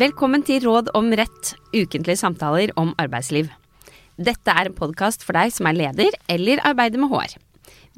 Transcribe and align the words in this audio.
Velkommen 0.00 0.40
til 0.46 0.62
Råd 0.64 0.86
om 0.96 1.10
rett, 1.18 1.48
ukentlige 1.76 2.16
samtaler 2.16 2.70
om 2.80 2.94
arbeidsliv. 3.02 3.50
Dette 4.16 4.52
er 4.54 4.70
en 4.70 4.76
podkast 4.76 5.26
for 5.26 5.36
deg 5.36 5.50
som 5.52 5.66
er 5.68 5.76
leder 5.76 6.14
eller 6.30 6.62
arbeider 6.64 7.02
med 7.02 7.10
HR. 7.10 7.34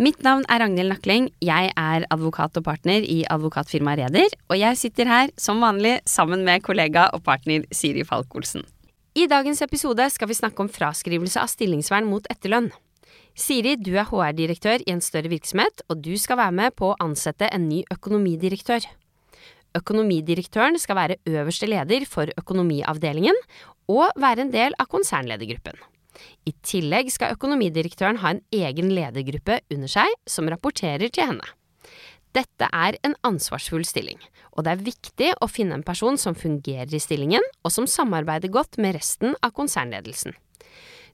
Mitt 0.02 0.24
navn 0.26 0.42
er 0.50 0.64
Ragnhild 0.64 0.90
Nakling, 0.90 1.28
jeg 1.44 1.68
er 1.78 2.06
advokat 2.10 2.58
og 2.58 2.64
partner 2.66 3.04
i 3.06 3.20
advokatfirmaet 3.30 4.00
Reder, 4.00 4.34
og 4.50 4.58
jeg 4.58 4.80
sitter 4.80 5.10
her 5.12 5.30
som 5.38 5.62
vanlig 5.62 6.00
sammen 6.10 6.42
med 6.48 6.64
kollega 6.66 7.04
og 7.14 7.22
partner 7.28 7.68
Siri 7.70 8.02
Falk-Olsen. 8.08 8.64
I 9.14 9.28
dagens 9.30 9.62
episode 9.62 10.08
skal 10.10 10.32
vi 10.32 10.38
snakke 10.40 10.64
om 10.64 10.72
fraskrivelse 10.72 11.38
av 11.44 11.52
stillingsvern 11.52 12.08
mot 12.08 12.26
etterlønn. 12.32 12.72
Siri, 13.38 13.76
du 13.78 13.92
er 13.94 14.08
HR-direktør 14.10 14.82
i 14.88 14.96
en 14.96 15.04
større 15.04 15.30
virksomhet, 15.30 15.86
og 15.86 16.02
du 16.02 16.16
skal 16.18 16.40
være 16.42 16.58
med 16.64 16.74
på 16.74 16.90
å 16.90 16.98
ansette 17.04 17.46
en 17.52 17.68
ny 17.68 17.84
økonomidirektør. 17.94 18.90
Økonomidirektøren 19.78 20.76
skal 20.80 20.98
være 20.98 21.20
øverste 21.28 21.68
leder 21.70 22.04
for 22.08 22.28
økonomiavdelingen 22.38 23.38
og 23.92 24.12
være 24.20 24.46
en 24.46 24.52
del 24.52 24.76
av 24.80 24.90
konsernledergruppen. 24.92 25.78
I 26.46 26.52
tillegg 26.66 27.08
skal 27.12 27.32
økonomidirektøren 27.36 28.20
ha 28.22 28.34
en 28.34 28.42
egen 28.52 28.92
ledergruppe 28.92 29.62
under 29.72 29.90
seg 29.90 30.12
som 30.28 30.50
rapporterer 30.52 31.08
til 31.08 31.30
henne. 31.30 31.48
Dette 32.32 32.68
er 32.72 32.96
en 33.04 33.14
ansvarsfull 33.28 33.84
stilling, 33.84 34.20
og 34.56 34.64
det 34.64 34.72
er 34.72 34.84
viktig 34.86 35.32
å 35.44 35.48
finne 35.52 35.76
en 35.76 35.84
person 35.84 36.16
som 36.20 36.36
fungerer 36.36 36.92
i 36.96 37.00
stillingen, 37.02 37.44
og 37.64 37.74
som 37.74 37.88
samarbeider 37.88 38.52
godt 38.52 38.78
med 38.80 38.96
resten 38.96 39.36
av 39.44 39.52
konsernledelsen. 39.56 40.32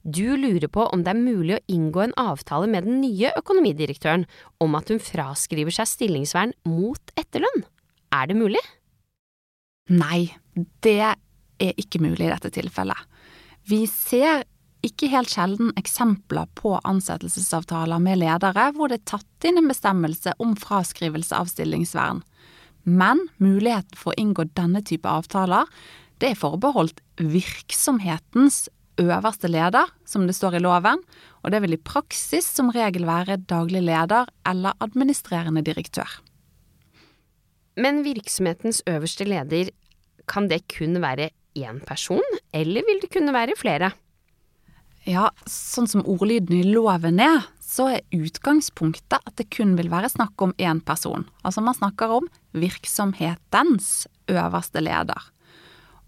Du 0.06 0.36
lurer 0.38 0.68
på 0.70 0.84
om 0.94 1.02
det 1.02 1.10
er 1.10 1.18
mulig 1.18 1.56
å 1.56 1.64
inngå 1.74 2.04
en 2.04 2.14
avtale 2.22 2.68
med 2.70 2.86
den 2.86 3.00
nye 3.02 3.32
økonomidirektøren 3.40 4.28
om 4.62 4.78
at 4.78 4.92
hun 4.92 5.02
fraskriver 5.02 5.74
seg 5.74 5.90
stillingsvern 5.90 6.54
mot 6.70 7.18
etterlønn. 7.18 7.66
Er 8.14 8.28
det 8.30 8.36
mulig? 8.38 8.62
Nei, 9.88 10.28
det 10.84 11.00
er 11.02 11.80
ikke 11.80 12.00
mulig 12.02 12.26
i 12.26 12.32
dette 12.32 12.52
tilfellet. 12.54 13.00
Vi 13.68 13.84
ser 13.90 14.44
ikke 14.86 15.10
helt 15.10 15.32
sjelden 15.32 15.72
eksempler 15.80 16.48
på 16.56 16.76
ansettelsesavtaler 16.86 18.00
med 18.02 18.20
ledere 18.20 18.68
hvor 18.76 18.90
det 18.90 19.00
er 19.00 19.10
tatt 19.16 19.48
inn 19.48 19.58
en 19.60 19.70
bestemmelse 19.70 20.36
om 20.42 20.54
fraskrivelse 20.58 21.34
av 21.36 21.50
stillingsvern. 21.50 22.22
Men 22.88 23.26
muligheten 23.42 23.98
for 23.98 24.14
å 24.14 24.20
inngå 24.20 24.46
denne 24.56 24.84
type 24.86 25.08
avtaler, 25.10 25.66
det 26.22 26.32
er 26.32 26.38
forbeholdt 26.40 27.02
virksomhetens 27.20 28.66
øverste 28.98 29.50
leder, 29.50 29.90
som 30.08 30.24
det 30.26 30.34
står 30.34 30.58
i 30.58 30.62
loven, 30.62 31.02
og 31.42 31.52
det 31.52 31.60
vil 31.62 31.76
i 31.76 31.82
praksis 31.82 32.48
som 32.48 32.72
regel 32.74 33.06
være 33.06 33.38
daglig 33.50 33.84
leder 33.86 34.30
eller 34.48 34.78
administrerende 34.82 35.62
direktør. 35.66 36.08
Men 37.78 38.02
virksomhetens 38.02 38.82
øverste 38.90 39.24
leder, 39.28 39.70
kan 40.28 40.48
det 40.50 40.64
kun 40.74 40.98
være 41.00 41.30
én 41.58 41.78
person, 41.86 42.38
eller 42.52 42.84
vil 42.86 43.00
det 43.02 43.12
kunne 43.14 43.32
være 43.34 43.56
flere? 43.58 43.92
Ja, 45.08 45.30
sånn 45.48 45.86
som 45.88 46.02
ordlyden 46.04 46.58
i 46.58 46.66
loven 46.74 47.20
er, 47.22 47.46
så 47.62 47.86
er 47.94 48.16
utgangspunktet 48.16 49.22
at 49.22 49.36
det 49.38 49.48
kun 49.54 49.76
vil 49.78 49.88
være 49.92 50.10
snakk 50.12 50.42
om 50.44 50.52
én 50.58 50.82
person. 50.84 51.24
Altså 51.46 51.62
man 51.64 51.76
snakker 51.78 52.12
om 52.18 52.28
virksomhetens 52.52 54.08
øverste 54.28 54.82
leder. 54.84 55.30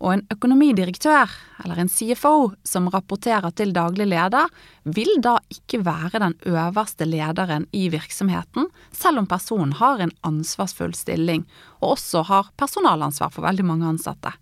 Og 0.01 0.15
en 0.15 0.23
økonomidirektør, 0.33 1.29
eller 1.61 1.83
en 1.83 1.91
CFO, 1.93 2.53
som 2.65 2.89
rapporterer 2.89 3.53
til 3.53 3.75
daglig 3.77 4.06
leder, 4.09 4.48
vil 4.89 5.11
da 5.20 5.34
ikke 5.53 5.83
være 5.84 6.23
den 6.23 6.37
øverste 6.48 7.05
lederen 7.05 7.67
i 7.77 7.91
virksomheten, 7.93 8.71
selv 8.97 9.21
om 9.21 9.28
personen 9.28 9.75
har 9.77 10.01
en 10.01 10.15
ansvarsfull 10.25 10.95
stilling, 10.97 11.45
og 11.83 11.98
også 11.98 12.25
har 12.31 12.48
personalansvar 12.56 13.34
for 13.34 13.44
veldig 13.44 13.66
mange 13.69 13.91
ansatte. 13.93 14.33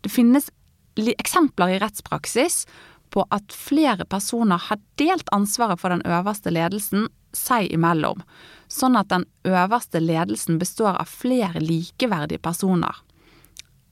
Det 0.00 0.12
finnes 0.12 0.48
eksempler 0.96 1.76
i 1.76 1.82
rettspraksis 1.82 2.64
på 3.12 3.26
at 3.34 3.52
flere 3.52 4.06
personer 4.08 4.60
har 4.70 4.80
delt 5.00 5.28
ansvaret 5.34 5.80
for 5.80 5.92
den 5.92 6.02
øverste 6.08 6.52
ledelsen 6.54 7.08
seg 7.36 7.68
imellom, 7.74 8.24
sånn 8.70 8.96
at 8.98 9.10
den 9.12 9.26
øverste 9.44 10.00
ledelsen 10.00 10.58
består 10.58 10.96
av 10.96 11.10
flere 11.10 11.60
likeverdige 11.60 12.42
personer. 12.42 12.96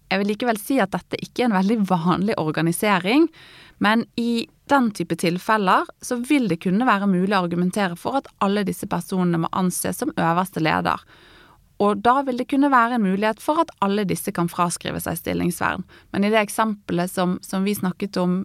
Jeg 0.08 0.22
vil 0.22 0.30
likevel 0.32 0.60
si 0.60 0.78
at 0.80 0.92
dette 0.94 1.18
ikke 1.20 1.44
er 1.44 1.50
en 1.50 1.58
veldig 1.58 1.78
vanlig 1.88 2.36
organisering, 2.40 3.28
men 3.84 4.06
i 4.16 4.48
den 4.68 4.90
type 4.96 5.16
tilfeller 5.20 5.88
så 6.04 6.18
vil 6.28 6.48
det 6.50 6.60
kunne 6.64 6.88
være 6.88 7.08
mulig 7.08 7.34
å 7.36 7.42
argumentere 7.44 7.96
for 7.96 8.18
at 8.20 8.28
alle 8.44 8.64
disse 8.68 8.88
personene 8.90 9.40
må 9.44 9.50
anses 9.56 10.00
som 10.00 10.12
øverste 10.16 10.62
leder. 10.64 11.00
Og 11.78 12.00
da 12.02 12.18
vil 12.26 12.40
det 12.40 12.48
kunne 12.50 12.72
være 12.72 12.98
en 12.98 13.06
mulighet 13.06 13.42
for 13.42 13.62
at 13.62 13.70
alle 13.84 14.04
disse 14.08 14.32
kan 14.34 14.50
fraskrive 14.50 15.00
seg 15.02 15.20
stillingsvern. 15.20 15.84
Men 16.12 16.26
i 16.26 16.32
det 16.32 16.40
eksempelet 16.40 17.12
som, 17.12 17.36
som 17.44 17.66
vi 17.66 17.76
snakket 17.78 18.18
om 18.18 18.40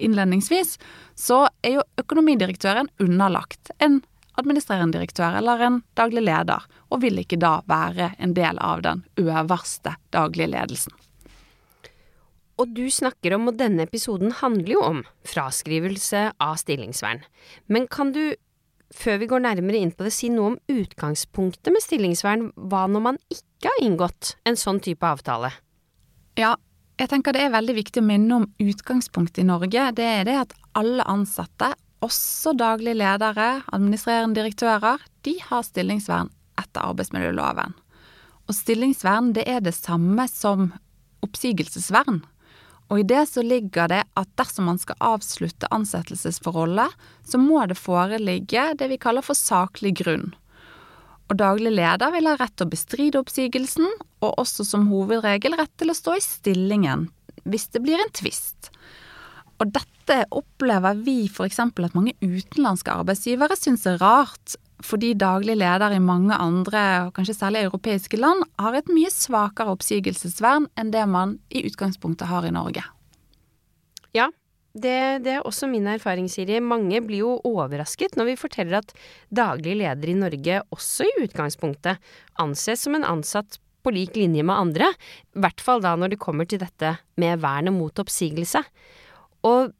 innledningsvis, 0.00 0.78
så 1.14 1.44
er 1.62 1.78
jo 1.78 1.86
økonomidirektøren 2.00 2.90
underlagt 3.02 3.70
en 3.84 4.00
administrerende 4.40 4.98
direktør 4.98 5.38
eller 5.38 5.62
en 5.62 5.80
daglig 5.98 6.24
leder, 6.26 6.66
og 6.90 7.02
vil 7.04 7.20
ikke 7.22 7.40
da 7.40 7.58
være 7.70 8.12
en 8.18 8.34
del 8.36 8.58
av 8.62 8.84
den 8.86 9.04
øverste 9.20 9.96
daglige 10.14 10.50
ledelsen. 10.54 10.94
Og 12.60 12.70
du 12.70 12.86
snakker 12.92 13.34
om, 13.34 13.48
og 13.50 13.58
denne 13.58 13.86
episoden 13.88 14.34
handler 14.38 14.76
jo 14.76 14.82
om, 14.86 15.00
fraskrivelse 15.26 16.28
av 16.38 16.58
stillingsvern. 16.60 17.24
Men 17.66 17.88
kan 17.90 18.12
du, 18.14 18.36
før 18.94 19.18
vi 19.22 19.30
går 19.30 19.42
nærmere 19.42 19.80
inn 19.82 19.90
på 19.94 20.06
det, 20.06 20.14
si 20.14 20.30
noe 20.30 20.52
om 20.52 20.60
utgangspunktet 20.70 21.74
med 21.74 21.82
stillingsvern? 21.82 22.52
Hva 22.54 22.84
når 22.90 23.06
man 23.10 23.18
ikke 23.26 23.72
har 23.72 23.82
inngått 23.82 24.36
en 24.46 24.58
sånn 24.60 24.78
type 24.84 25.02
avtale? 25.02 25.50
Ja, 26.38 26.54
jeg 27.00 27.10
tenker 27.10 27.34
det 27.34 27.42
er 27.42 27.54
veldig 27.56 27.74
viktig 27.74 28.02
å 28.02 28.06
minne 28.06 28.36
om 28.38 28.46
utgangspunktet 28.62 29.42
i 29.42 29.48
Norge. 29.48 29.88
Det 29.98 30.06
er 30.06 30.28
det 30.28 30.36
at 30.44 30.54
alle 30.78 31.06
ansatte 31.10 31.72
også 32.04 32.52
daglige 32.58 32.98
ledere, 33.00 33.62
administrerende 33.72 34.38
direktører, 34.38 35.02
de 35.24 35.38
har 35.48 35.64
stillingsvern 35.66 36.30
etter 36.60 36.84
arbeidsmiljøloven. 36.84 37.74
Og 38.44 38.56
stillingsvern 38.56 39.32
det 39.36 39.46
er 39.48 39.64
det 39.64 39.74
samme 39.76 40.26
som 40.28 40.70
oppsigelsesvern. 41.24 42.22
Og 42.92 43.00
i 43.00 43.06
det 43.08 43.22
så 43.30 43.42
ligger 43.42 43.88
det 43.88 44.02
at 44.20 44.30
dersom 44.38 44.68
man 44.68 44.78
skal 44.80 45.00
avslutte 45.02 45.70
ansettelsesforholdet, 45.72 46.92
så 47.24 47.40
må 47.40 47.64
det 47.66 47.80
foreligge 47.80 48.66
det 48.78 48.90
vi 48.92 49.00
kaller 49.00 49.24
for 49.24 49.38
saklig 49.38 49.94
grunn. 50.02 50.34
Og 51.32 51.38
daglig 51.40 51.72
leder 51.72 52.12
vil 52.12 52.28
ha 52.28 52.36
rett 52.36 52.52
til 52.52 52.68
å 52.68 52.74
bestride 52.74 53.20
oppsigelsen, 53.22 53.88
og 54.20 54.36
også 54.40 54.66
som 54.68 54.90
hovedregel 54.92 55.56
rett 55.56 55.72
til 55.80 55.92
å 55.92 55.96
stå 55.96 56.18
i 56.18 56.24
stillingen 56.24 57.08
hvis 57.44 57.66
det 57.74 57.82
blir 57.84 58.00
en 58.00 58.12
tvist. 58.16 58.70
Og 59.62 59.70
dette 59.70 60.20
opplever 60.34 60.98
vi 61.06 61.24
f.eks. 61.28 61.60
at 61.62 61.96
mange 61.96 62.14
utenlandske 62.22 62.92
arbeidsgivere 62.92 63.56
syns 63.58 63.86
er 63.88 64.00
rart, 64.02 64.56
fordi 64.84 65.14
daglig 65.16 65.56
leder 65.56 65.94
i 65.94 66.02
mange 66.02 66.36
andre, 66.36 66.84
og 67.06 67.14
kanskje 67.16 67.36
særlig 67.38 67.64
europeiske 67.64 68.18
land, 68.20 68.44
har 68.60 68.76
et 68.76 68.90
mye 68.92 69.10
svakere 69.12 69.72
oppsigelsesvern 69.76 70.68
enn 70.80 70.92
det 70.94 71.04
man 71.08 71.38
i 71.54 71.64
utgangspunktet 71.68 72.28
har 72.28 72.46
i 72.46 72.52
Norge. 72.54 72.84
Ja, 74.14 74.28
det, 74.74 75.22
det, 75.22 75.36
er 75.36 75.46
også 75.46 75.68
min 75.70 75.86
erfaring, 75.86 76.26
Siri. 76.30 76.58
Mange 76.58 76.98
blir 77.06 77.22
jo 77.22 77.36
overrasket 77.46 78.18
når 78.18 78.32
vi 78.32 78.40
forteller 78.40 78.80
at 78.80 78.94
daglig 79.30 79.76
leder 79.78 80.10
i 80.10 80.16
Norge 80.18 80.62
også 80.74 81.06
i 81.06 81.20
utgangspunktet 81.22 82.02
anses 82.42 82.82
som 82.82 82.98
en 82.98 83.06
ansatt 83.06 83.60
på 83.84 83.92
lik 83.94 84.16
linje 84.16 84.42
med 84.42 84.56
andre, 84.56 84.90
i 85.36 85.42
hvert 85.44 85.62
fall 85.62 85.82
da 85.84 85.92
når 85.98 86.14
det 86.14 86.22
kommer 86.22 86.48
til 86.48 86.62
dette 86.62 86.96
med 87.20 87.42
vernet 87.44 87.76
mot 87.76 88.02
oppsigelse. 88.02 88.64
Og 89.44 89.72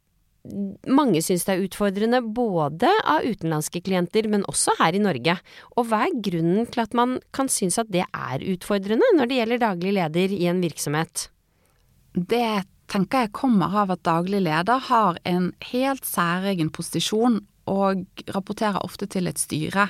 mange 0.85 1.23
syns 1.25 1.47
det 1.47 1.55
er 1.55 1.63
utfordrende 1.65 2.21
både 2.37 2.91
av 3.09 3.25
utenlandske 3.25 3.81
klienter, 3.85 4.27
men 4.29 4.45
også 4.51 4.75
her 4.81 4.97
i 4.97 5.01
Norge. 5.01 5.39
Og 5.79 5.89
hva 5.89 6.03
er 6.05 6.19
grunnen 6.27 6.69
til 6.69 6.83
at 6.85 6.97
man 6.97 7.17
kan 7.37 7.49
synes 7.53 7.81
at 7.81 7.89
det 7.93 8.05
er 8.05 8.45
utfordrende 8.53 9.09
når 9.17 9.31
det 9.31 9.39
gjelder 9.41 9.63
daglig 9.65 9.95
leder 9.97 10.37
i 10.37 10.45
en 10.51 10.61
virksomhet? 10.65 11.29
Det 12.15 12.67
tenker 12.93 13.25
jeg 13.25 13.35
kommer 13.35 13.73
av 13.85 13.95
at 13.95 14.05
daglig 14.05 14.43
leder 14.45 14.85
har 14.91 15.17
en 15.25 15.49
helt 15.71 16.05
særegen 16.07 16.71
posisjon 16.75 17.41
og 17.71 18.05
rapporterer 18.29 18.85
ofte 18.85 19.09
til 19.09 19.31
et 19.31 19.41
styre. 19.41 19.89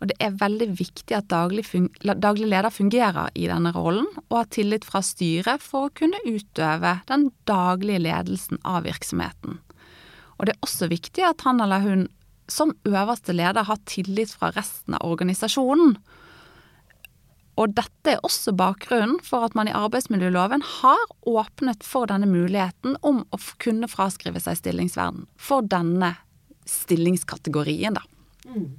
Og 0.00 0.08
det 0.08 0.16
er 0.24 0.36
veldig 0.40 0.70
viktig 0.78 1.12
at 1.16 1.28
daglig, 1.28 1.66
daglig, 2.00 2.46
leder 2.48 2.72
fungerer 2.72 3.28
i 3.36 3.44
denne 3.50 3.72
rollen, 3.76 4.08
og 4.30 4.38
har 4.38 4.48
tillit 4.54 4.86
fra 4.88 5.02
styret 5.04 5.60
for 5.60 5.88
å 5.88 5.92
kunne 5.96 6.20
utøve 6.24 6.96
den 7.10 7.28
daglige 7.48 8.00
ledelsen 8.06 8.62
av 8.64 8.88
virksomheten. 8.88 9.60
Og 10.40 10.48
det 10.48 10.56
er 10.56 10.64
også 10.64 10.88
viktig 10.88 11.26
at 11.28 11.44
han 11.44 11.60
eller 11.60 11.84
hun 11.84 12.08
som 12.50 12.72
øverste 12.88 13.36
leder 13.36 13.68
har 13.68 13.78
tillit 13.86 14.32
fra 14.34 14.50
resten 14.56 14.96
av 14.96 15.04
organisasjonen. 15.06 15.94
Og 17.60 17.74
dette 17.76 18.14
er 18.14 18.24
også 18.24 18.54
bakgrunnen 18.56 19.18
for 19.26 19.44
at 19.44 19.54
man 19.58 19.68
i 19.68 19.76
arbeidsmiljøloven 19.76 20.64
har 20.80 21.02
åpnet 21.28 21.84
for 21.84 22.08
denne 22.08 22.26
muligheten 22.30 22.96
om 23.06 23.20
å 23.28 23.40
kunne 23.60 23.90
fraskrive 23.90 24.40
seg 24.40 24.56
stillingsverden 24.62 25.26
for 25.36 25.66
denne 25.66 26.14
stillingskategorien, 26.70 27.98
da. 27.98 28.06
Mm. 28.48 28.78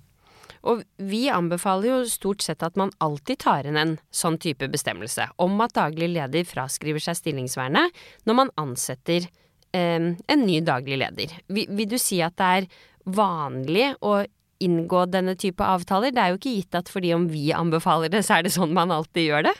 Og 0.67 0.83
vi 1.01 1.23
anbefaler 1.33 1.89
jo 1.89 1.99
stort 2.09 2.43
sett 2.45 2.63
at 2.65 2.77
man 2.77 2.93
alltid 3.01 3.41
tar 3.41 3.67
inn 3.67 3.79
en 3.79 3.95
sånn 4.13 4.37
type 4.41 4.67
bestemmelse 4.69 5.31
om 5.41 5.55
at 5.65 5.73
daglig 5.77 6.11
leder 6.13 6.45
fraskriver 6.47 7.01
seg 7.01 7.17
stillingsvernet 7.17 8.03
når 8.29 8.37
man 8.37 8.53
ansetter 8.61 9.25
eh, 9.73 10.11
en 10.13 10.45
ny 10.45 10.59
daglig 10.65 11.01
leder. 11.01 11.33
Vil, 11.49 11.65
vil 11.71 11.89
du 11.89 11.97
si 12.01 12.21
at 12.21 12.37
det 12.37 12.51
er 12.59 12.69
vanlig 13.09 13.89
å 14.05 14.21
inngå 14.61 15.07
denne 15.09 15.33
type 15.39 15.65
avtaler? 15.65 16.13
Det 16.13 16.21
er 16.21 16.33
jo 16.33 16.39
ikke 16.41 16.55
gitt 16.59 16.77
at 16.77 16.93
fordi 16.93 17.15
om 17.17 17.25
vi 17.31 17.49
anbefaler 17.57 18.13
det, 18.13 18.21
så 18.27 18.37
er 18.37 18.45
det 18.45 18.53
sånn 18.53 18.77
man 18.77 18.93
alltid 18.93 19.31
gjør 19.31 19.49
det. 19.49 19.57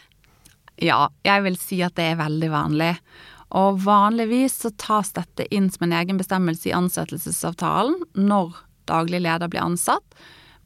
Ja, 0.81 1.07
jeg 1.25 1.45
vil 1.45 1.57
si 1.62 1.81
at 1.86 1.98
det 1.98 2.12
er 2.12 2.21
veldig 2.21 2.50
vanlig. 2.53 2.94
Og 3.57 3.81
vanligvis 3.83 4.62
så 4.63 4.71
tas 4.80 5.12
dette 5.18 5.45
inn 5.53 5.68
som 5.74 5.88
en 5.88 5.98
egen 5.98 6.21
bestemmelse 6.21 6.69
i 6.69 6.75
ansettelsesavtalen 6.75 7.98
når 8.15 8.53
daglig 8.89 9.21
leder 9.25 9.51
blir 9.51 9.65
ansatt. 9.65 10.06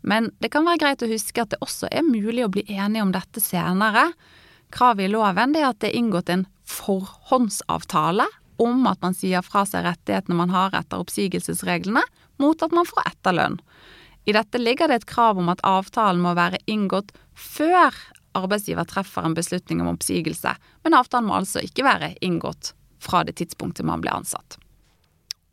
Men 0.06 0.30
det 0.40 0.52
kan 0.54 0.66
være 0.68 0.84
greit 0.84 1.04
å 1.04 1.10
huske 1.10 1.42
at 1.42 1.54
det 1.56 1.62
også 1.66 1.90
er 1.90 2.06
mulig 2.06 2.46
å 2.46 2.52
bli 2.54 2.64
enige 2.70 3.04
om 3.04 3.14
dette 3.14 3.42
senere. 3.42 4.12
Kravet 4.74 5.08
i 5.08 5.12
loven 5.12 5.56
er 5.58 5.72
at 5.72 5.82
det 5.82 5.92
er 5.92 6.00
inngått 6.00 6.30
en 6.30 6.46
forhåndsavtale 6.70 8.28
om 8.62 8.86
at 8.88 9.02
man 9.04 9.18
sier 9.18 9.44
fra 9.46 9.66
seg 9.68 9.84
rettighetene 9.86 10.38
man 10.38 10.54
har 10.54 10.76
etter 10.78 11.02
oppsigelsesreglene, 11.02 12.04
mot 12.40 12.62
at 12.64 12.76
man 12.76 12.88
får 12.88 13.10
etterlønn. 13.12 13.58
I 14.26 14.34
dette 14.34 14.62
ligger 14.62 14.90
det 14.90 15.02
et 15.02 15.10
krav 15.10 15.40
om 15.42 15.50
at 15.54 15.64
avtalen 15.68 16.24
må 16.24 16.34
være 16.38 16.62
inngått 16.72 17.12
før 17.34 17.94
arbeidsgiver 18.36 18.88
treffer 18.90 19.26
en 19.26 19.36
beslutning 19.38 19.82
om 19.84 19.92
oppsigelse, 19.94 20.56
men 20.84 20.98
avtalen 20.98 21.30
må 21.30 21.38
altså 21.40 21.64
ikke 21.66 21.86
være 21.88 22.14
inngått 22.26 22.74
fra 23.02 23.24
det 23.26 23.38
tidspunktet 23.40 23.88
man 23.88 24.02
ble 24.04 24.14
ansatt. 24.16 24.58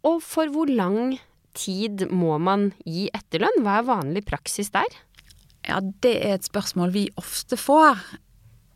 Og 0.09 0.23
for 0.25 0.51
hvor 0.51 0.71
lang 0.71 1.19
tid 1.59 2.07
må 2.11 2.39
man 2.43 2.71
gi 2.85 3.09
etterlønn? 3.15 3.63
Hva 3.65 3.79
er 3.81 3.89
vanlig 3.89 4.25
praksis 4.29 4.73
der? 4.75 4.89
Ja, 5.69 5.79
det 6.03 6.15
er 6.25 6.37
et 6.37 6.49
spørsmål 6.49 6.93
vi 6.95 7.07
ofte 7.21 7.59
får. 7.61 8.01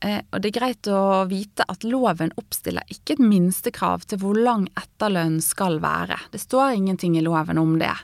Eh, 0.04 0.20
og 0.30 0.42
det 0.42 0.50
er 0.50 0.58
greit 0.58 0.90
å 0.92 1.24
vite 1.30 1.64
at 1.68 1.86
loven 1.86 2.34
oppstiller 2.38 2.84
ikke 2.92 3.16
et 3.16 3.24
minstekrav 3.24 4.04
til 4.06 4.20
hvor 4.22 4.38
lang 4.38 4.68
etterlønn 4.76 5.40
skal 5.44 5.80
være. 5.82 6.18
Det 6.32 6.42
står 6.42 6.76
ingenting 6.76 7.16
i 7.18 7.24
loven 7.24 7.58
om 7.62 7.78
det. 7.80 7.94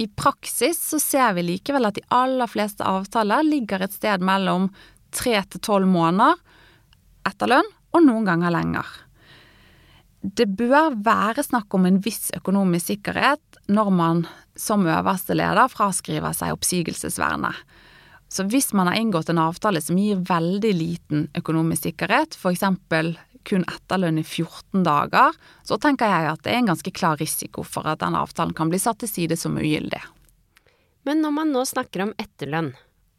I 0.00 0.08
praksis 0.08 0.80
så 0.80 0.98
ser 1.02 1.34
vi 1.36 1.44
likevel 1.44 1.90
at 1.90 1.98
de 1.98 2.06
aller 2.16 2.48
fleste 2.48 2.86
avtaler 2.88 3.44
ligger 3.44 3.84
et 3.84 3.92
sted 3.92 4.24
mellom 4.24 4.70
tre 5.12 5.36
til 5.50 5.60
tolv 5.60 5.90
måneder 5.90 6.38
etterlønn, 7.28 7.68
og 7.90 8.04
noen 8.06 8.24
ganger 8.24 8.54
lenger. 8.54 8.86
Det 10.20 10.44
bør 10.52 10.98
være 11.00 11.42
snakk 11.46 11.72
om 11.74 11.86
en 11.88 12.00
viss 12.04 12.28
økonomisk 12.36 12.92
sikkerhet 12.92 13.60
når 13.72 13.90
man 13.94 14.26
som 14.58 14.84
øverste 14.84 15.32
leder 15.38 15.70
fraskriver 15.72 16.34
seg 16.36 16.52
oppsigelsesvernet. 16.52 17.56
Så 18.30 18.44
hvis 18.46 18.70
man 18.76 18.86
har 18.86 19.00
inngått 19.00 19.32
en 19.32 19.40
avtale 19.42 19.80
som 19.82 19.98
gir 19.98 20.20
veldig 20.28 20.70
liten 20.76 21.24
økonomisk 21.34 21.88
sikkerhet, 21.88 22.36
f.eks. 22.36 22.62
kun 23.48 23.64
etterlønn 23.64 24.20
i 24.20 24.26
14 24.26 24.84
dager, 24.84 25.32
så 25.64 25.80
tenker 25.80 26.12
jeg 26.12 26.28
at 26.30 26.44
det 26.44 26.52
er 26.52 26.60
en 26.60 26.70
ganske 26.70 26.92
klar 26.94 27.16
risiko 27.18 27.64
for 27.64 27.88
at 27.88 28.04
den 28.04 28.14
avtalen 28.14 28.54
kan 28.54 28.70
bli 28.70 28.78
satt 28.78 29.00
til 29.00 29.10
side 29.10 29.40
som 29.40 29.56
ugyldig. 29.56 30.02
Men 31.08 31.24
når 31.24 31.32
man 31.32 31.50
nå 31.56 31.64
snakker 31.64 32.04
om 32.04 32.14
etterlønn, 32.20 32.74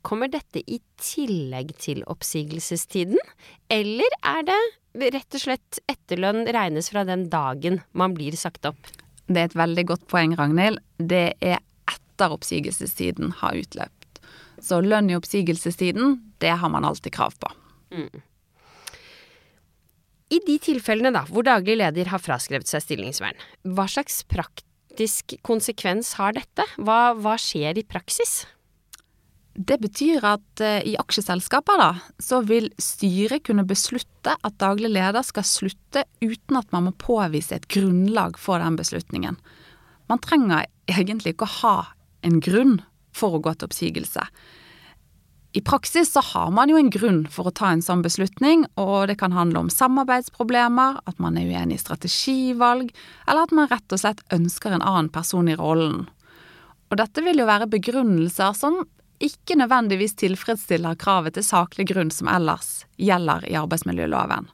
kommer 0.06 0.31
dette 0.31 0.63
i 0.65 0.80
tillegg 1.01 1.74
til 1.81 2.03
oppsigelsestiden, 2.09 3.19
eller 3.71 4.18
er 4.27 4.45
det 4.48 4.59
rett 5.15 5.38
og 5.38 5.44
slett 5.44 5.80
etterlønn 5.92 6.45
regnes 6.51 6.92
fra 6.92 7.06
den 7.07 7.27
dagen 7.31 7.80
man 7.98 8.15
blir 8.18 8.36
sagt 8.39 8.68
opp. 8.68 8.80
Det 9.31 9.39
er 9.39 9.50
et 9.51 9.57
veldig 9.57 9.86
godt 9.94 10.07
poeng, 10.12 10.36
Ragnhild. 10.36 10.81
Det 10.98 11.38
er 11.39 11.62
etter 11.89 12.36
oppsigelsestiden 12.36 13.38
har 13.39 13.56
utløpt. 13.57 14.19
Så 14.62 14.81
lønn 14.83 15.09
i 15.09 15.15
oppsigelsestiden, 15.18 16.19
det 16.44 16.54
har 16.62 16.69
man 16.69 16.86
alltid 16.86 17.15
krav 17.15 17.38
på. 17.42 17.50
Mm. 17.95 18.21
I 20.31 20.39
de 20.47 20.57
tilfellene 20.63 21.12
da, 21.15 21.25
hvor 21.27 21.44
daglig 21.44 21.75
leder 21.81 22.12
har 22.12 22.21
fraskrevet 22.24 22.69
seg 22.69 22.83
stillingsvern, 22.86 23.39
hva 23.68 23.88
slags 23.92 24.21
praktisk 24.31 25.36
konsekvens 25.47 26.13
har 26.19 26.38
dette? 26.38 26.68
Hva, 26.80 27.12
hva 27.19 27.36
skjer 27.42 27.81
i 27.81 27.88
praksis? 27.88 28.45
Det 29.51 29.77
betyr 29.83 30.24
at 30.24 30.63
uh, 30.63 30.80
i 30.88 30.95
aksjeselskaper 31.00 31.80
da, 31.81 31.89
så 32.24 32.39
vil 32.48 32.69
styret 32.80 33.44
kunne 33.48 33.68
beslutte 33.68 34.38
at 34.38 34.59
daglig 34.63 34.94
leder 34.94 35.25
skal 35.27 35.48
slutte 35.48 36.06
uten 36.24 36.59
at 36.59 36.71
man 36.71 36.88
må 36.88 36.94
påvise 36.95 37.57
et 37.57 37.68
grunnlag 37.71 38.39
for 38.39 38.63
den 38.63 38.80
beslutningen. 38.80 39.36
Man 40.07 40.24
trenger 40.24 40.69
egentlig 40.88 41.36
ikke 41.36 41.50
å 41.50 41.57
ha 41.59 41.75
en 42.24 42.39
grunn 42.44 42.80
for 43.15 43.36
å 43.36 43.44
gå 43.44 43.53
til 43.56 43.68
oppsigelse. 43.68 44.24
I 45.51 45.59
praksis 45.68 46.13
så 46.13 46.21
har 46.24 46.51
man 46.56 46.71
jo 46.71 46.77
en 46.80 46.92
grunn 46.94 47.25
for 47.27 47.50
å 47.50 47.51
ta 47.56 47.74
en 47.74 47.83
sånn 47.83 48.04
beslutning, 48.06 48.63
og 48.80 49.09
det 49.12 49.18
kan 49.19 49.36
handle 49.36 49.65
om 49.65 49.71
samarbeidsproblemer, 49.74 51.01
at 51.04 51.19
man 51.19 51.36
er 51.36 51.50
uenig 51.51 51.75
i 51.75 51.81
strategivalg, 51.81 52.94
eller 53.27 53.50
at 53.50 53.56
man 53.57 53.68
rett 53.68 53.92
og 53.92 54.00
slett 54.00 54.24
ønsker 54.31 54.71
en 54.71 54.86
annen 54.86 55.12
person 55.12 55.51
i 55.51 55.57
rollen. 55.59 56.06
Og 56.88 57.00
dette 57.00 57.24
vil 57.25 57.44
jo 57.44 57.50
være 57.50 57.68
begrunnelser 57.71 58.56
som 58.56 58.80
ikke 59.23 59.57
nødvendigvis 59.59 60.18
tilfredsstiller 60.19 60.97
kravet 61.00 61.35
til 61.38 61.45
saklig 61.45 61.88
grunn 61.91 62.12
som 62.13 62.29
ellers 62.31 62.83
gjelder 63.01 63.45
i 63.50 63.57
arbeidsmiljøloven. 63.59 64.50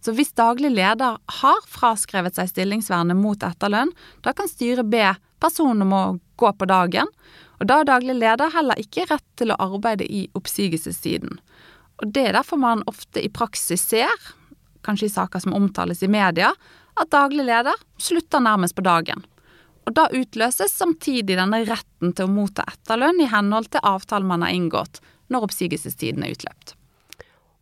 Så 0.00 0.14
hvis 0.14 0.32
daglig 0.38 0.70
leder 0.76 1.18
har 1.40 1.64
fraskrevet 1.66 2.38
seg 2.38 2.52
stillingsvernet 2.52 3.18
mot 3.18 3.42
etterlønn, 3.42 3.90
da 4.22 4.34
kan 4.36 4.50
styret 4.50 4.86
be 4.90 5.10
personen 5.42 5.82
om 5.86 5.94
å 5.94 6.02
gå 6.38 6.52
på 6.54 6.68
dagen, 6.70 7.10
og 7.58 7.66
da 7.66 7.80
har 7.80 7.88
daglig 7.88 8.14
leder 8.18 8.52
heller 8.54 8.78
ikke 8.78 9.08
rett 9.10 9.26
til 9.38 9.50
å 9.50 9.58
arbeide 9.58 10.06
i 10.06 10.28
oppsigelsestiden. 10.38 11.40
Og 11.98 12.12
det 12.14 12.28
er 12.28 12.38
derfor 12.38 12.60
man 12.62 12.84
ofte 12.86 13.22
i 13.24 13.30
praksis 13.30 13.82
ser, 13.90 14.12
kanskje 14.86 15.08
i 15.08 15.14
saker 15.16 15.42
som 15.42 15.56
omtales 15.58 16.04
i 16.06 16.10
media, 16.10 16.52
at 16.98 17.10
daglig 17.10 17.46
leder 17.46 17.74
slutter 17.98 18.42
nærmest 18.42 18.78
på 18.78 18.86
dagen. 18.86 19.24
Og 19.88 19.94
da 19.96 20.04
utløses 20.12 20.74
samtidig 20.76 21.38
denne 21.38 21.62
retten 21.64 22.12
til 22.12 22.28
å 22.28 22.32
motta 22.32 22.66
etterlønn 22.68 23.22
i 23.24 23.30
henhold 23.32 23.70
til 23.72 23.86
avtalen 23.88 24.28
man 24.28 24.44
har 24.44 24.52
inngått 24.52 25.00
når 25.32 25.48
oppsigelsestiden 25.48 26.26
er 26.26 26.34
utløpt. 26.36 26.74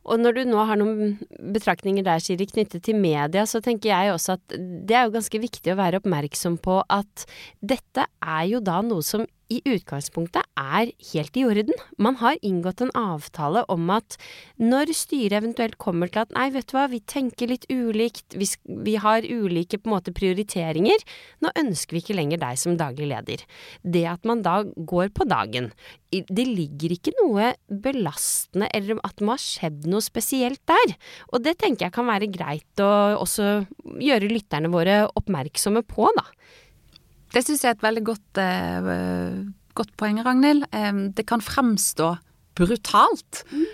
Og 0.06 0.20
når 0.22 0.36
du 0.36 0.42
nå 0.46 0.64
har 0.68 0.78
noen 0.78 1.16
betraktninger 1.54 2.04
der, 2.06 2.22
Siri, 2.22 2.46
knyttet 2.46 2.84
til 2.86 2.98
media, 2.98 3.42
så 3.46 3.58
tenker 3.62 3.90
jeg 3.90 4.12
også 4.12 4.36
at 4.36 4.54
det 4.54 4.94
er 4.94 5.08
jo 5.08 5.14
ganske 5.16 5.40
viktig 5.42 5.72
å 5.72 5.78
være 5.80 5.98
oppmerksom 6.02 6.60
på 6.62 6.78
at 6.82 7.26
dette 7.58 8.06
er 8.22 8.44
jo 8.50 8.62
da 8.62 8.78
noe 8.86 9.06
som 9.06 9.26
i 9.52 9.60
utgangspunktet 9.68 10.46
er 10.58 10.90
helt 11.12 11.36
i 11.38 11.44
orden. 11.46 11.76
Man 12.02 12.18
har 12.20 12.38
inngått 12.44 12.82
en 12.82 12.92
avtale 12.98 13.62
om 13.72 13.90
at 13.94 14.16
når 14.58 14.90
styret 14.96 15.38
eventuelt 15.38 15.78
kommer 15.82 16.10
til 16.10 16.24
at 16.24 16.34
nei, 16.34 16.48
vet 16.54 16.66
du 16.70 16.76
hva, 16.76 16.86
vi 16.90 17.00
tenker 17.06 17.50
litt 17.52 17.68
ulikt, 17.70 18.34
vi, 18.38 18.48
vi 18.86 18.96
har 19.02 19.26
ulike 19.26 19.78
på 19.82 19.92
måte 19.92 20.14
prioriteringer, 20.16 21.04
nå 21.44 21.52
ønsker 21.62 21.96
vi 21.96 22.02
ikke 22.02 22.18
lenger 22.18 22.42
deg 22.42 22.60
som 22.60 22.78
daglig 22.80 23.10
leder. 23.12 23.46
Det 23.82 24.04
at 24.10 24.26
man 24.28 24.42
da 24.46 24.60
går 24.66 25.12
på 25.14 25.28
dagen, 25.30 25.70
det 26.10 26.46
ligger 26.46 26.94
ikke 26.96 27.14
noe 27.20 27.52
belastende 27.68 28.70
eller 28.74 29.00
at 29.06 29.16
det 29.18 29.26
må 29.26 29.36
ha 29.36 29.42
skjedd 29.42 29.86
noe 29.90 30.04
spesielt 30.04 30.62
der. 30.68 30.96
Og 31.32 31.42
det 31.44 31.58
tenker 31.60 31.88
jeg 31.88 31.96
kan 31.96 32.08
være 32.08 32.30
greit 32.32 32.82
å 32.82 32.92
også 33.20 33.66
gjøre 34.02 34.30
lytterne 34.32 34.70
våre 34.72 35.04
oppmerksomme 35.18 35.84
på, 35.86 36.08
da. 36.16 36.26
Det 37.36 37.42
syns 37.44 37.66
jeg 37.66 37.74
er 37.74 37.76
et 37.76 37.84
veldig 37.84 38.02
godt, 38.06 38.38
eh, 38.40 39.42
godt 39.76 39.92
poeng, 40.00 40.22
Ragnhild. 40.24 40.64
Eh, 40.72 40.92
det 41.12 41.26
kan 41.28 41.44
fremstå 41.44 42.14
brutalt. 42.56 43.44
Mm. 43.52 43.66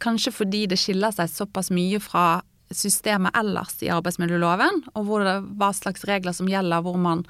Kanskje 0.00 0.32
fordi 0.32 0.66
det 0.70 0.78
skiller 0.80 1.12
seg 1.12 1.28
såpass 1.28 1.68
mye 1.74 2.00
fra 2.00 2.40
systemet 2.72 3.34
ellers 3.36 3.82
i 3.84 3.90
arbeidsmiljøloven, 3.92 4.86
og 4.96 5.10
det, 5.26 5.34
hva 5.60 5.72
slags 5.76 6.06
regler 6.08 6.32
som 6.32 6.48
gjelder 6.48 6.80
hvor 6.80 6.96
man 6.96 7.26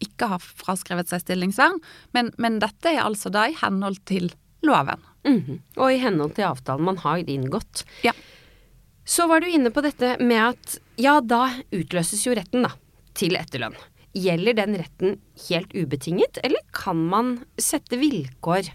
ikke 0.00 0.28
har 0.30 0.40
fraskrevet 0.40 1.10
seg 1.10 1.20
stillingsvern. 1.20 1.76
Men, 2.16 2.30
men 2.40 2.56
dette 2.62 2.94
er 2.94 3.04
altså 3.04 3.28
da 3.32 3.44
i 3.50 3.58
henhold 3.60 4.00
til 4.08 4.30
loven. 4.64 5.02
Mm 5.26 5.40
-hmm. 5.42 5.60
Og 5.76 5.92
i 5.92 5.98
henhold 5.98 6.34
til 6.34 6.44
avtalen 6.44 6.84
man 6.84 6.98
har 6.98 7.18
inngått. 7.18 7.84
Ja. 8.02 8.12
Så 9.04 9.26
var 9.26 9.40
du 9.40 9.48
inne 9.48 9.70
på 9.70 9.82
dette 9.82 10.16
med 10.20 10.48
at 10.48 10.78
ja, 10.96 11.20
da 11.20 11.50
utløses 11.70 12.26
jo 12.26 12.34
retten, 12.34 12.62
da, 12.62 12.70
til 13.14 13.36
etterlønn. 13.36 13.76
Gjelder 14.16 14.56
den 14.56 14.78
retten 14.80 15.18
helt 15.48 15.74
ubetinget, 15.76 16.40
eller 16.46 16.62
kan 16.72 17.00
man 17.12 17.32
sette 17.60 17.98
vilkår 18.00 18.72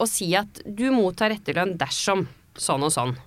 og 0.00 0.08
si 0.08 0.32
at 0.38 0.62
du 0.64 0.88
mottar 0.94 1.34
etterlønn 1.34 1.76
dersom 1.78 2.24
sånn 2.58 2.86
og 2.86 2.94
sånn? 2.94 3.18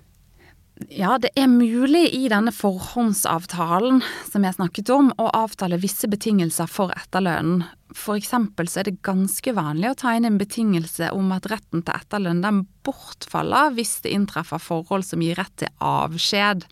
Ja, 0.90 1.14
det 1.22 1.30
er 1.38 1.46
mulig 1.46 2.08
i 2.16 2.24
denne 2.26 2.50
forhåndsavtalen 2.50 4.00
som 4.26 4.42
jeg 4.42 4.56
snakket 4.56 4.90
om, 4.90 5.12
å 5.22 5.28
avtale 5.30 5.78
visse 5.78 6.08
betingelser 6.10 6.66
for 6.66 6.90
etterlønnen. 6.98 7.62
For 7.94 8.18
eksempel 8.18 8.66
så 8.66 8.82
er 8.82 8.88
det 8.88 9.04
ganske 9.06 9.54
vanlig 9.54 9.92
å 9.92 9.98
ta 10.02 10.16
inn 10.18 10.26
en 10.26 10.40
betingelse 10.40 11.12
om 11.14 11.30
at 11.36 11.46
retten 11.52 11.84
til 11.86 11.94
etterlønn 11.94 12.42
den 12.42 12.64
bortfaller 12.86 13.70
hvis 13.76 14.00
det 14.02 14.16
inntreffer 14.16 14.58
forhold 14.58 15.06
som 15.06 15.22
gir 15.22 15.38
rett 15.38 15.54
til 15.62 15.70
avskjed. 15.78 16.66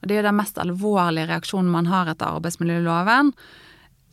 Og 0.00 0.08
det 0.08 0.16
er 0.16 0.22
jo 0.22 0.28
den 0.30 0.40
mest 0.40 0.60
alvorlige 0.64 1.28
reaksjonen 1.28 1.70
man 1.74 1.92
har 1.92 2.08
etter 2.14 2.40
arbeidsmiljøloven. 2.40 3.34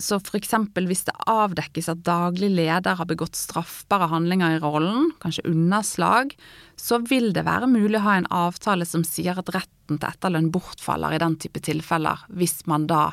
Så 0.02 0.18
eksempel 0.38 0.88
hvis 0.90 1.06
det 1.08 1.16
avdekkes 1.30 1.90
at 1.94 2.04
daglig 2.06 2.50
leder 2.54 2.98
har 2.98 3.08
begått 3.10 3.38
straffbare 3.40 4.10
handlinger 4.12 4.58
i 4.58 4.62
rollen, 4.64 5.12
kanskje 5.22 5.46
underslag, 5.50 6.36
så 6.80 7.00
vil 7.06 7.32
det 7.36 7.46
være 7.48 7.70
mulig 7.72 8.00
å 8.00 8.06
ha 8.08 8.18
en 8.20 8.30
avtale 8.34 8.88
som 8.90 9.06
sier 9.08 9.38
at 9.38 9.52
retten 9.54 10.00
til 10.00 10.10
etterlønn 10.10 10.52
bortfaller 10.54 11.16
i 11.16 11.22
den 11.22 11.38
type 11.42 11.62
tilfeller, 11.64 12.26
hvis 12.30 12.62
man 12.70 12.88
da 12.90 13.12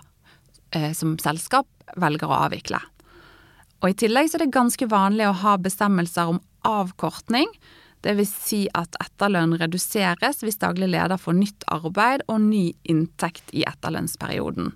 eh, 0.75 0.93
som 0.97 1.17
selskap 1.23 1.69
velger 1.97 2.29
å 2.31 2.41
avvikle. 2.47 2.81
Og 3.79 3.93
I 3.93 3.99
tillegg 3.99 4.31
så 4.31 4.39
er 4.39 4.47
det 4.47 4.57
ganske 4.57 4.89
vanlig 4.91 5.29
å 5.29 5.37
ha 5.45 5.59
bestemmelser 5.63 6.33
om 6.33 6.41
avkortning, 6.67 7.51
dvs. 8.07 8.33
Si 8.49 8.61
at 8.79 8.95
etterlønn 9.03 9.57
reduseres 9.59 10.43
hvis 10.45 10.61
daglig 10.63 10.91
leder 10.93 11.21
får 11.21 11.37
nytt 11.39 11.67
arbeid 11.75 12.25
og 12.31 12.43
ny 12.47 12.71
inntekt 12.91 13.51
i 13.55 13.65
etterlønnsperioden. 13.69 14.73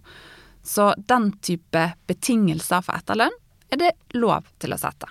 Så 0.62 0.92
den 0.96 1.32
type 1.42 1.88
betingelser 2.06 2.84
for 2.86 2.98
etterlønn 2.98 3.34
er 3.72 3.80
det 3.80 3.92
lov 4.14 4.46
til 4.62 4.74
å 4.74 4.80
sette. 4.80 5.08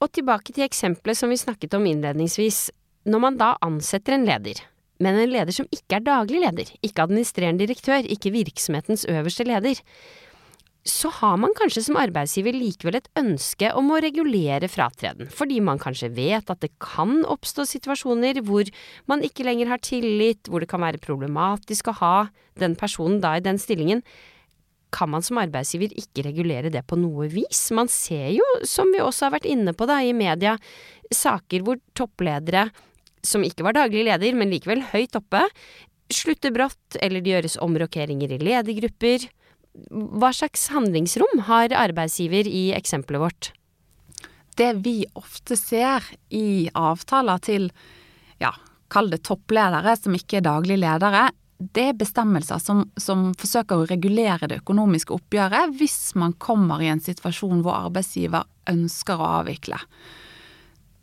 Og 0.00 0.08
tilbake 0.16 0.54
til 0.54 0.64
eksempelet 0.64 1.18
som 1.18 1.32
vi 1.32 1.36
snakket 1.36 1.76
om 1.76 1.84
innledningsvis. 1.88 2.70
Når 3.10 3.20
man 3.20 3.36
da 3.40 3.52
ansetter 3.64 4.16
en 4.16 4.24
leder, 4.28 4.62
men 5.00 5.16
en 5.16 5.32
leder 5.32 5.52
som 5.56 5.68
ikke 5.72 5.98
er 5.98 6.06
daglig 6.06 6.40
leder, 6.42 6.72
ikke 6.84 7.04
administrerende 7.04 7.64
direktør, 7.64 8.04
ikke 8.04 8.32
virksomhetens 8.32 9.06
øverste 9.08 9.44
leder, 9.48 9.80
så 10.88 11.10
har 11.12 11.36
man 11.36 11.52
kanskje 11.56 11.82
som 11.84 11.98
arbeidsgiver 12.00 12.56
likevel 12.56 12.96
et 12.96 13.08
ønske 13.20 13.68
om 13.76 13.90
å 13.92 14.00
regulere 14.00 14.68
fratreden, 14.70 15.28
fordi 15.28 15.58
man 15.64 15.80
kanskje 15.80 16.08
vet 16.16 16.48
at 16.48 16.62
det 16.64 16.72
kan 16.80 17.20
oppstå 17.28 17.66
situasjoner 17.68 18.40
hvor 18.46 18.68
man 19.10 19.20
ikke 19.26 19.44
lenger 19.44 19.68
har 19.68 19.82
tillit, 19.84 20.48
hvor 20.48 20.64
det 20.64 20.70
kan 20.70 20.80
være 20.80 21.02
problematisk 21.02 21.90
å 21.92 21.98
ha 22.00 22.16
den 22.60 22.76
personen 22.80 23.20
da 23.20 23.34
i 23.36 23.44
den 23.44 23.60
stillingen. 23.60 24.00
Kan 24.90 25.12
man 25.12 25.22
som 25.22 25.38
arbeidsgiver 25.38 25.92
ikke 26.00 26.24
regulere 26.26 26.72
det 26.72 26.82
på 26.88 26.96
noe 26.98 27.28
vis? 27.30 27.66
Man 27.76 27.90
ser 27.92 28.30
jo, 28.34 28.46
som 28.64 28.88
vi 28.94 29.02
også 29.04 29.28
har 29.28 29.36
vært 29.36 29.50
inne 29.50 29.76
på 29.76 29.86
da 29.86 30.00
i 30.02 30.16
media, 30.16 30.56
saker 31.12 31.66
hvor 31.66 31.78
toppledere, 31.98 32.70
som 33.20 33.44
ikke 33.44 33.66
var 33.66 33.76
daglig 33.76 34.06
leder, 34.08 34.32
men 34.32 34.48
likevel 34.48 34.80
høyt 34.94 35.18
oppe, 35.18 35.44
slutter 36.10 36.50
brått, 36.56 36.96
eller 37.04 37.20
det 37.20 37.36
gjøres 37.36 37.60
omrokeringer 37.62 38.32
i 38.32 38.40
ledergrupper 38.40 39.28
hva 39.90 40.32
slags 40.34 40.68
handlingsrom 40.68 41.44
har 41.46 41.72
arbeidsgiver 41.76 42.48
i 42.48 42.70
eksempelet 42.74 43.20
vårt? 43.20 43.52
Det 44.56 44.72
vi 44.84 45.04
ofte 45.14 45.56
ser 45.56 46.04
i 46.28 46.68
avtaler 46.74 47.38
til, 47.44 47.70
ja, 48.42 48.52
kall 48.90 49.10
det 49.12 49.22
toppledere 49.24 49.94
som 49.96 50.16
ikke 50.16 50.40
er 50.40 50.48
daglig 50.48 50.80
ledere, 50.82 51.28
det 51.60 51.90
er 51.90 51.98
bestemmelser 52.00 52.58
som, 52.62 52.86
som, 52.96 53.30
forsøker 53.36 53.82
å 53.82 53.86
regulere 53.88 54.48
det 54.48 54.62
økonomiske 54.62 55.12
oppgjøret 55.12 55.74
hvis 55.76 56.14
man 56.18 56.32
kommer 56.40 56.80
i 56.80 56.88
en 56.88 57.02
situasjon 57.04 57.60
hvor 57.60 57.76
arbeidsgiver 57.76 58.48
ønsker 58.72 59.20
å 59.20 59.32
avvikle. 59.42 59.76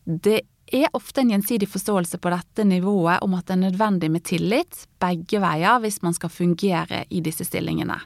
Det 0.04 0.40
er 0.74 0.90
ofte 0.98 1.22
en 1.22 1.30
gjensidig 1.36 1.70
forståelse 1.70 2.18
på 2.20 2.32
dette 2.34 2.66
nivået 2.68 3.22
om 3.24 3.38
at 3.38 3.48
det 3.48 3.56
er 3.56 3.64
nødvendig 3.68 4.10
med 4.12 4.26
tillit 4.28 4.82
begge 5.00 5.40
veier 5.44 5.78
hvis 5.84 6.02
man 6.04 6.18
skal 6.18 6.34
fungere 6.34 7.06
i 7.14 7.22
disse 7.24 7.46
stillingene 7.48 8.02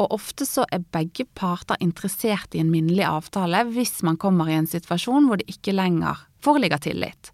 og 0.00 0.14
ofte 0.16 0.46
så 0.48 0.64
er 0.74 0.86
begge 0.94 1.26
parter 1.38 1.78
interessert 1.84 2.54
i 2.54 2.62
en 2.62 2.72
minnelig 2.72 3.04
avtale 3.06 3.62
hvis 3.70 4.00
man 4.06 4.18
kommer 4.20 4.50
i 4.50 4.56
en 4.58 4.68
situasjon 4.70 5.28
hvor 5.28 5.38
det 5.40 5.46
ikke 5.52 5.76
lenger 5.76 6.24
foreligger 6.44 6.82
tillit. 6.82 7.30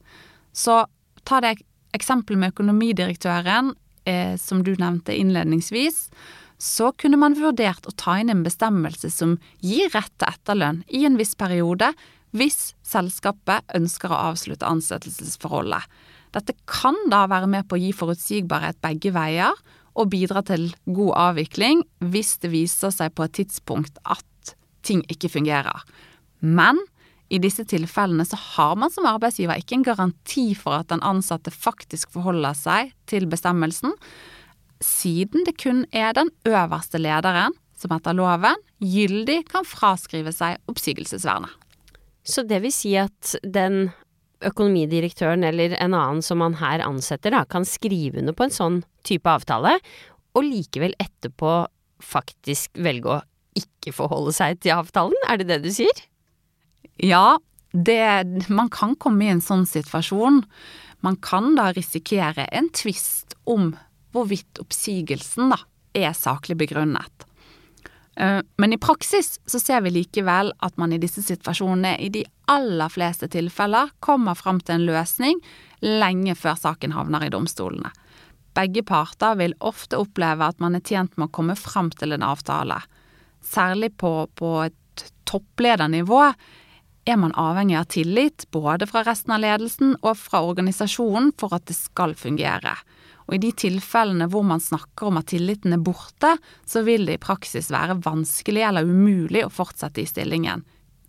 Så 0.52 0.84
ta 1.24 1.40
det 1.40 1.56
eksempelet 1.96 2.40
med 2.40 2.52
økonomidirektøren, 2.54 3.74
eh, 4.04 4.36
som 4.36 4.62
du 4.66 4.74
nevnte 4.78 5.16
innledningsvis. 5.16 6.08
Så 6.60 6.92
kunne 7.00 7.16
man 7.16 7.38
vurdert 7.38 7.86
å 7.88 7.96
ta 7.96 8.18
inn 8.20 8.30
en 8.30 8.44
bestemmelse 8.44 9.10
som 9.10 9.38
gir 9.64 9.88
rett 9.94 10.12
til 10.20 10.28
etterlønn 10.28 10.82
i 10.88 11.06
en 11.08 11.16
viss 11.16 11.34
periode, 11.34 11.94
hvis 12.36 12.74
selskapet 12.86 13.64
ønsker 13.74 14.12
å 14.12 14.22
avslutte 14.30 14.68
ansettelsesforholdet. 14.68 15.82
Dette 16.36 16.54
kan 16.70 16.94
da 17.10 17.24
være 17.30 17.48
med 17.50 17.66
på 17.66 17.74
å 17.74 17.80
gi 17.80 17.90
forutsigbarhet 17.96 18.78
begge 18.84 19.10
veier, 19.16 19.56
og 20.00 20.10
bidra 20.12 20.42
til 20.46 20.70
god 20.88 21.12
avvikling 21.28 21.84
hvis 22.12 22.38
det 22.42 22.52
viser 22.54 22.92
seg 22.94 23.12
på 23.14 23.26
et 23.26 23.36
tidspunkt 23.42 24.00
at 24.08 24.54
ting 24.86 25.04
ikke 25.12 25.28
fungerer. 25.32 25.84
Men 26.40 26.80
i 27.30 27.38
disse 27.38 27.62
tilfellene 27.68 28.24
så 28.26 28.38
har 28.56 28.74
man 28.80 28.90
som 28.90 29.06
arbeidsgiver 29.06 29.60
ikke 29.60 29.78
en 29.78 29.86
garanti 29.86 30.50
for 30.58 30.80
at 30.80 30.90
den 30.90 31.04
ansatte 31.06 31.52
faktisk 31.54 32.10
forholder 32.16 32.56
seg 32.58 32.94
til 33.10 33.28
bestemmelsen, 33.30 33.94
siden 34.80 35.44
det 35.46 35.58
kun 35.60 35.84
er 35.92 36.14
den 36.16 36.32
øverste 36.48 36.98
lederen 36.98 37.54
som 37.78 37.94
etter 37.94 38.16
loven 38.16 38.58
gyldig 38.82 39.44
kan 39.48 39.66
fraskrive 39.68 40.32
seg 40.34 40.58
oppsigelsesvernet. 40.70 41.52
Så 42.24 42.44
det 42.44 42.60
vil 42.64 42.72
si 42.74 42.94
at 43.00 43.36
den 43.44 43.90
økonomidirektøren 44.44 45.44
eller 45.44 45.74
en 45.76 45.94
annen 45.96 46.24
som 46.24 46.40
man 46.40 46.56
her 46.60 46.82
ansetter, 46.84 47.32
da, 47.34 47.44
kan 47.48 47.66
skrive 47.68 48.20
under 48.20 48.36
på 48.36 48.46
en 48.46 48.54
sånn 48.54 48.80
type 49.06 49.28
avtale, 49.30 49.76
og 50.36 50.46
likevel 50.46 50.94
etterpå 51.02 51.54
faktisk 52.00 52.78
velge 52.80 53.16
å 53.16 53.20
ikke 53.58 53.92
forholde 53.94 54.34
seg 54.36 54.60
til 54.62 54.76
avtalen? 54.78 55.16
Er 55.28 55.40
det 55.40 55.48
det 55.50 55.60
du 55.64 55.70
sier? 55.74 56.04
Ja, 57.00 57.38
det, 57.72 58.48
man 58.48 58.70
kan 58.72 58.96
komme 59.00 59.26
i 59.26 59.32
en 59.32 59.42
sånn 59.44 59.66
situasjon. 59.68 60.42
Man 61.04 61.16
kan 61.24 61.54
da 61.58 61.70
risikere 61.74 62.46
en 62.52 62.70
tvist 62.76 63.36
om 63.48 63.72
hvorvidt 64.14 64.60
oppsigelsen 64.62 65.52
da 65.54 65.60
er 65.96 66.14
saklig 66.16 66.58
begrunnet. 66.60 67.26
Eh, 68.20 68.40
men 68.56 68.72
i 68.72 68.78
praksis 68.78 69.38
så 69.46 69.60
ser 69.62 69.84
vi 69.86 69.94
likevel 69.94 70.52
at 70.58 70.76
man 70.80 70.92
i 70.92 71.00
disse 71.02 71.22
situasjonene 71.24 71.96
i 72.02 72.10
de 72.12 72.24
aller 72.50 72.92
fleste 72.92 73.30
tilfeller 73.30 73.94
kommer 74.04 74.38
fram 74.38 74.60
til 74.60 74.76
en 74.76 74.86
løsning 74.88 75.40
lenge 75.84 76.34
før 76.36 76.58
saken 76.58 76.94
havner 76.96 77.26
i 77.26 77.32
domstolene. 77.32 77.92
Begge 78.56 78.82
parter 78.86 79.36
vil 79.38 79.54
ofte 79.60 79.98
oppleve 80.00 80.48
at 80.50 80.58
man 80.62 80.74
er 80.76 80.84
tjent 80.84 81.16
med 81.16 81.28
å 81.28 81.34
komme 81.34 81.56
fram 81.58 81.90
til 81.94 82.16
en 82.16 82.26
avtale. 82.26 82.80
Særlig 83.46 83.94
på, 84.00 84.26
på 84.34 84.56
et 84.66 85.04
toppledernivå 85.30 86.24
er 87.08 87.16
man 87.16 87.34
avhengig 87.38 87.78
av 87.78 87.86
tillit 87.94 88.46
både 88.52 88.88
fra 88.90 89.04
resten 89.06 89.32
av 89.34 89.42
ledelsen 89.42 89.94
og 90.00 90.18
fra 90.18 90.42
organisasjonen 90.46 91.32
for 91.40 91.54
at 91.56 91.66
det 91.70 91.78
skal 91.78 92.14
fungere. 92.18 92.74
Og 93.30 93.36
i 93.36 93.42
de 93.44 93.52
tilfellene 93.54 94.26
hvor 94.30 94.44
man 94.46 94.62
snakker 94.62 95.08
om 95.08 95.20
at 95.20 95.30
tilliten 95.30 95.76
er 95.76 95.82
borte, 95.86 96.34
så 96.66 96.82
vil 96.86 97.06
det 97.06 97.18
i 97.18 97.22
praksis 97.22 97.70
være 97.70 98.00
vanskelig 98.04 98.66
eller 98.66 98.88
umulig 98.88 99.44
å 99.46 99.52
fortsette 99.54 100.02
i 100.02 100.08
stillingen, 100.10 100.64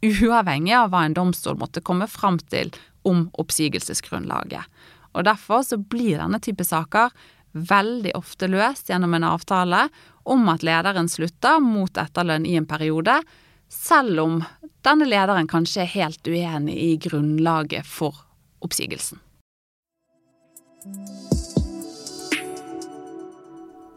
uavhengig 0.06 0.76
av 0.78 0.94
hva 0.94 1.04
en 1.08 1.18
domstol 1.18 1.58
måtte 1.58 1.84
komme 1.86 2.08
fram 2.10 2.38
til 2.54 2.70
om 3.08 3.26
oppsigelsesgrunnlaget. 3.42 4.64
Og 5.12 5.26
derfor 5.28 5.66
så 5.68 5.78
blir 5.78 6.20
denne 6.22 6.40
type 6.44 6.66
saker 6.68 7.12
veldig 7.52 8.14
ofte 8.16 8.48
løst 8.48 8.90
gjennom 8.90 9.14
en 9.18 9.28
avtale 9.28 9.88
om 10.24 10.46
at 10.54 10.64
lederen 10.64 11.10
slutter 11.12 11.60
mot 11.64 11.98
etterlønn 12.00 12.46
i 12.48 12.56
en 12.60 12.70
periode, 12.70 13.18
selv 13.72 14.24
om 14.24 14.38
denne 14.86 15.08
lederen 15.08 15.50
kanskje 15.52 15.84
er 15.84 15.94
helt 15.96 16.28
uenig 16.28 16.78
i 16.78 16.94
grunnlaget 17.02 17.88
for 17.88 18.24
oppsigelsen. 18.64 19.20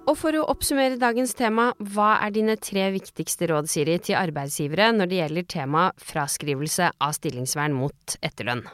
Og 0.05 0.19
for 0.21 0.37
å 0.37 0.45
oppsummere 0.53 1.01
dagens 1.01 1.33
tema, 1.37 1.71
hva 1.81 2.19
er 2.27 2.33
dine 2.35 2.59
tre 2.61 2.91
viktigste 2.93 3.49
råd, 3.49 3.71
Siri, 3.73 3.97
til 4.05 4.19
arbeidsgivere 4.21 4.91
når 4.93 5.09
det 5.09 5.21
gjelder 5.23 5.47
tema 5.49 5.85
fraskrivelse 5.97 6.91
av 7.01 7.15
stillingsvern 7.17 7.77
mot 7.77 8.17
etterlønn? 8.21 8.67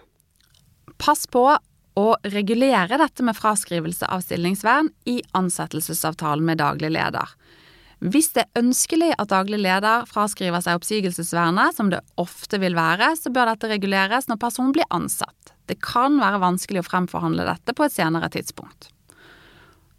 Pass 0.99 1.29
på 1.31 1.47
å 2.01 2.17
regulere 2.33 2.99
dette 3.01 3.25
med 3.27 3.37
fraskrivelse 3.37 4.09
av 4.09 4.25
stillingsvern 4.25 4.91
i 5.11 5.21
ansettelsesavtalen 5.37 6.47
med 6.47 6.61
daglig 6.63 6.93
leder. 6.95 7.35
Hvis 8.01 8.31
det 8.33 8.47
er 8.47 8.63
ønskelig 8.63 9.11
at 9.21 9.29
daglig 9.29 9.59
leder 9.61 10.07
fraskriver 10.09 10.63
seg 10.65 10.79
oppsigelsesvernet, 10.79 11.77
som 11.77 11.91
det 11.93 12.01
ofte 12.21 12.61
vil 12.63 12.79
være, 12.79 13.13
så 13.21 13.33
bør 13.33 13.53
dette 13.53 13.69
reguleres 13.69 14.31
når 14.31 14.41
personen 14.41 14.73
blir 14.73 14.89
ansatt. 14.89 15.53
Det 15.69 15.77
kan 15.85 16.17
være 16.23 16.41
vanskelig 16.41 16.81
å 16.81 16.89
fremforhandle 16.89 17.45
dette 17.45 17.75
på 17.77 17.85
et 17.85 17.95
senere 17.95 18.31
tidspunkt. 18.33 18.89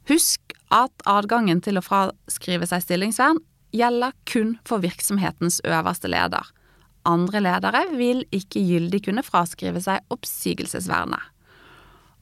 Husk 0.10 0.56
at 0.74 1.06
adgangen 1.06 1.62
til 1.62 1.78
å 1.78 1.86
fraskrive 1.86 2.66
seg 2.68 2.82
stillingsvern 2.88 3.38
gjelder 3.76 4.16
kun 4.28 4.56
for 4.68 4.82
virksomhetens 4.84 5.62
øverste 5.68 6.10
leder. 6.12 6.50
Andre 7.08 7.42
ledere 7.42 7.86
vil 7.94 8.26
ikke 8.34 8.62
gyldig 8.66 9.04
kunne 9.08 9.26
fraskrive 9.26 9.82
seg 9.84 10.02
oppsigelsesvernet. 10.14 11.22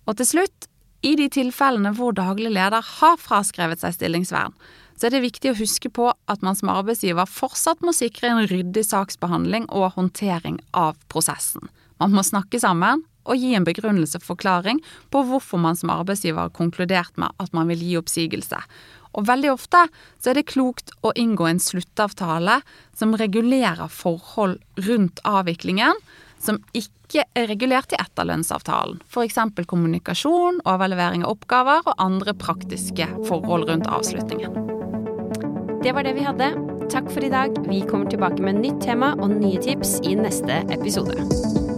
Og 0.10 0.18
til 0.18 0.26
slutt, 0.26 0.68
i 1.06 1.14
de 1.16 1.30
tilfellene 1.32 1.94
hvor 1.96 2.16
daglig 2.18 2.50
leder 2.52 2.84
har 2.84 3.20
fraskrevet 3.22 3.80
seg 3.80 3.94
stillingsvern, 3.96 4.56
så 5.00 5.08
er 5.08 5.14
det 5.16 5.22
viktig 5.24 5.54
å 5.54 5.60
huske 5.62 5.92
på 5.96 6.10
at 6.12 6.42
man 6.44 6.58
som 6.60 6.72
arbeidsgiver 6.74 7.30
fortsatt 7.30 7.86
må 7.86 7.94
sikre 7.96 8.34
en 8.34 8.48
ryddig 8.50 8.84
saksbehandling 8.90 9.70
og 9.70 9.94
håndtering 9.96 10.58
av 10.76 10.98
prosessen. 11.14 11.70
Man 12.04 12.12
må 12.16 12.26
snakke 12.28 12.60
sammen 12.60 13.06
og 13.30 13.40
gi 13.40 13.54
en 13.56 13.68
begrunnelse 13.68 14.20
forklaring 14.24 14.82
på 15.14 15.22
hvorfor 15.30 15.62
man 15.62 15.78
som 15.80 15.94
arbeidsgiver 15.94 16.48
har 16.48 16.56
konkludert 16.58 17.16
med 17.22 17.32
at 17.40 17.54
man 17.56 17.70
vil 17.72 17.84
gi 17.86 17.96
oppsigelse. 18.00 18.60
Og 19.16 19.28
veldig 19.30 19.54
ofte 19.54 19.86
så 20.20 20.32
er 20.32 20.40
det 20.40 20.50
klokt 20.52 20.92
å 21.06 21.14
inngå 21.18 21.48
en 21.48 21.62
sluttavtale 21.64 22.60
som 22.98 23.16
regulerer 23.18 23.88
forhold 23.94 24.60
rundt 24.90 25.22
avviklingen 25.28 25.96
som 26.40 26.60
ikke 26.74 27.26
er 27.38 27.48
regulert 27.50 27.94
i 27.94 28.00
etterlønnsavtalen. 28.02 29.02
F.eks. 29.10 29.40
kommunikasjon, 29.68 30.62
overlevering 30.70 31.26
av 31.26 31.38
oppgaver 31.38 31.86
og 31.86 32.02
andre 32.02 32.36
praktiske 32.38 33.08
forhold 33.28 33.70
rundt 33.70 33.90
avslutningen. 33.90 34.56
Det 35.84 35.96
var 35.96 36.04
det 36.04 36.18
vi 36.18 36.28
hadde. 36.28 36.52
Takk 36.92 37.12
for 37.14 37.24
i 37.24 37.32
dag. 37.32 37.56
Vi 37.70 37.82
kommer 37.88 38.10
tilbake 38.12 38.44
med 38.44 38.60
nytt 38.64 38.82
tema 38.84 39.14
og 39.20 39.38
nye 39.38 39.62
tips 39.64 40.00
i 40.04 40.18
neste 40.20 40.64
episode. 40.74 41.69